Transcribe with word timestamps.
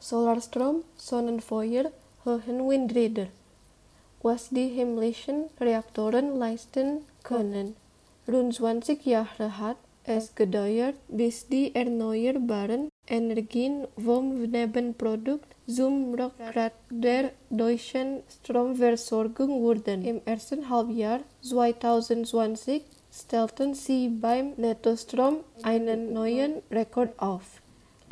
Solarstrom, 0.00 0.82
Sonnenfeuer, 0.96 1.92
Höhenwindräder. 2.24 3.28
Was 4.22 4.48
die 4.48 4.68
himmlischen 4.68 5.44
Reaktoren 5.60 6.36
leisten 6.36 7.04
können. 7.22 7.76
Rund 8.26 8.54
20 8.54 9.04
Jahre 9.06 9.58
hat 9.58 9.76
es 10.04 10.34
gedauert, 10.34 10.94
bis 11.08 11.46
die 11.48 11.74
erneuerbaren 11.74 12.88
Energien 13.06 13.86
vom 14.02 14.42
Nebenprodukt 14.42 15.54
zum 15.66 16.14
Rückgrat 16.14 16.72
der 16.90 17.32
deutschen 17.50 18.22
Stromversorgung 18.28 19.62
wurden. 19.62 20.04
Im 20.04 20.20
ersten 20.24 20.68
Halbjahr 20.70 21.20
2020 21.42 22.82
stellten 23.12 23.74
sie 23.74 24.08
beim 24.08 24.52
Nettostrom 24.56 25.40
einen 25.62 26.12
neuen 26.12 26.62
Rekord 26.70 27.18
auf. 27.18 27.60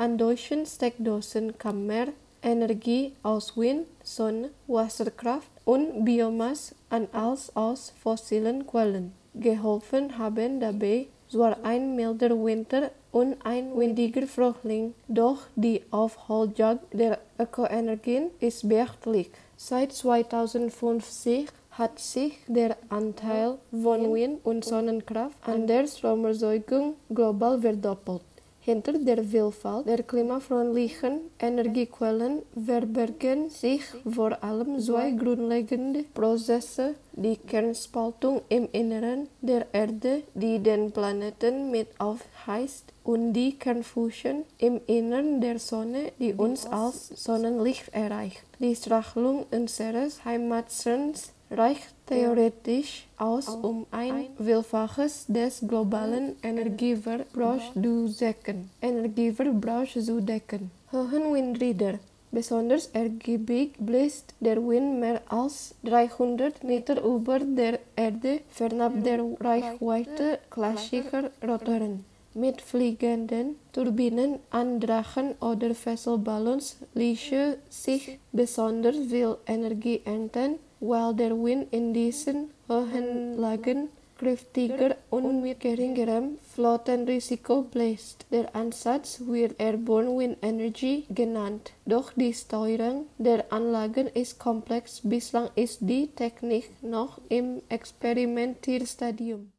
An 0.00 0.16
deutschen 0.16 0.64
Steckdosen 0.64 1.58
kam 1.58 1.88
mehr 1.88 2.06
Energie 2.40 3.14
aus 3.24 3.56
Wind, 3.56 3.84
Sonne, 4.04 4.50
Wasserkraft 4.68 5.50
und 5.64 6.04
Biomasse 6.04 6.76
an 6.88 7.08
als 7.10 7.50
aus 7.56 7.92
fossilen 8.00 8.64
Quellen. 8.64 9.12
Geholfen 9.34 10.16
haben 10.16 10.60
dabei 10.60 11.08
zwar 11.28 11.56
ein 11.64 11.96
milder 11.96 12.30
Winter 12.30 12.92
und 13.10 13.38
ein 13.42 13.76
windiger 13.76 14.28
Frühling, 14.28 14.94
doch 15.08 15.38
die 15.56 15.82
Aufholjagd 15.90 16.84
der 16.92 17.18
Ökoenergien 17.36 18.30
ist 18.38 18.68
beachtlich. 18.68 19.32
Seit 19.56 19.92
2050 19.92 21.48
hat 21.72 21.98
sich 21.98 22.38
der 22.46 22.76
Anteil 22.88 23.58
von 23.72 24.14
Wind- 24.14 24.44
und 24.44 24.64
Sonnenkraft 24.64 25.36
an 25.42 25.66
der 25.66 25.88
Stromerzeugung 25.88 26.94
global 27.12 27.60
verdoppelt. 27.60 28.22
Hinter 28.68 28.98
der 28.98 29.24
Vielfalt 29.24 29.86
der 29.86 30.02
klimafreundlichen 30.02 31.20
Energiequellen 31.38 32.42
verbergen 32.66 33.48
sich 33.48 33.80
vor 34.04 34.44
allem 34.44 34.78
zwei 34.78 35.12
grundlegende 35.12 36.02
Prozesse, 36.12 36.94
die 37.14 37.38
Kernspaltung 37.38 38.42
im 38.50 38.68
Inneren 38.72 39.28
der 39.40 39.68
Erde, 39.72 40.20
die 40.34 40.58
den 40.58 40.92
Planeten 40.92 41.70
mit 41.70 41.88
aufheizt, 41.98 42.92
und 43.04 43.32
die 43.32 43.58
Kernfusion 43.58 44.44
im 44.58 44.82
Innern 44.86 45.40
der 45.40 45.58
Sonne, 45.58 46.12
die 46.18 46.34
uns 46.34 46.66
als 46.66 47.08
Sonnenlicht 47.24 47.88
erreicht. 47.94 48.44
Die 48.58 48.76
Strachlung 48.76 49.46
unseres 49.50 50.26
Heimatsterns 50.26 51.32
reicht 51.50 51.94
theoretisch 52.06 53.06
aus, 53.16 53.48
um 53.48 53.86
ein 53.90 54.26
Vielfaches 54.38 55.26
des 55.28 55.60
globalen 55.66 56.36
Energieverbrauchs 56.42 57.72
zu 57.74 58.08
decken. 58.08 58.70
Energieverbrauch 58.82 59.88
zu 59.88 60.20
decken. 60.20 60.70
Höhenwindräder. 60.90 61.98
Besonders 62.30 62.88
ergiebig 62.92 63.72
bläst 63.78 64.34
der 64.40 64.56
Wind 64.56 65.00
mehr 65.00 65.22
als 65.28 65.74
300 65.84 66.62
Meter 66.62 67.02
über 67.02 67.38
der 67.38 67.78
Erde, 67.96 68.40
fernab 68.50 69.02
der 69.02 69.24
Reichweite 69.40 70.38
klassischer 70.50 71.30
Rotoren. 71.42 72.04
Mit 72.38 72.60
fliegenden 72.60 73.56
Turbinen 73.72 74.38
an 74.50 74.78
Drachen 74.78 75.34
oder 75.40 75.74
Fesselballons 75.74 76.76
ließe 76.94 77.58
sich 77.68 78.20
besonders 78.30 78.96
viel 78.96 79.36
Energie 79.44 80.02
ernten, 80.04 80.54
weil 80.78 81.14
der 81.14 81.34
Wind 81.36 81.66
in 81.72 81.92
diesen 81.92 82.50
Höhenlagen 82.68 83.88
kräftiger 84.18 84.94
und 85.10 85.42
mit 85.42 85.58
geringerem 85.58 86.38
Flottenrisiko 86.54 87.62
bläst. 87.62 88.24
Der 88.30 88.54
Ansatz 88.54 89.20
wird 89.26 89.60
Airborne 89.60 90.16
Wind 90.16 90.38
Energy 90.40 91.06
genannt. 91.10 91.72
Doch 91.86 92.12
die 92.14 92.32
Steuerung 92.32 93.06
der 93.18 93.52
Anlagen 93.52 94.06
ist 94.06 94.38
komplex. 94.38 95.00
Bislang 95.02 95.50
ist 95.56 95.78
die 95.80 96.06
Technik 96.06 96.70
noch 96.82 97.20
im 97.28 97.62
Experimentierstadium. 97.68 99.50